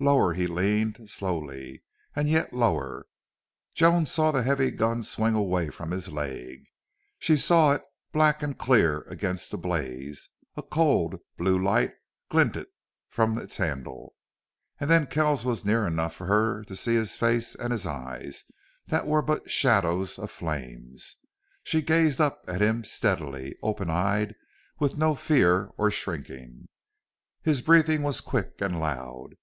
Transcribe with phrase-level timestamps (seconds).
[0.00, 1.84] Lower he leaned slowly
[2.16, 3.06] and yet lower.
[3.72, 6.64] Joan saw the heavy gun swing away from his leg;
[7.20, 11.92] she saw it black and clear against the blaze; a cold, blue light
[12.32, 12.66] glinted
[13.10, 14.16] from its handle.
[14.80, 18.42] And then Kells was near enough for her to see his face and his eyes
[18.88, 21.14] that were but shadows of flames.
[21.62, 24.34] She gazed up at him steadily, open eyed,
[24.80, 26.66] with no fear or shrinking.
[27.42, 29.36] His breathing was quick and loud.